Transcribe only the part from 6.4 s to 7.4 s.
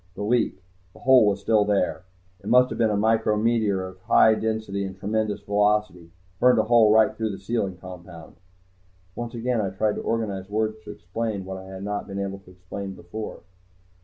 a hole right through the